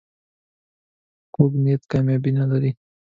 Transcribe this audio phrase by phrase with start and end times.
[1.33, 2.71] کوږ نیت کامیابي نه لري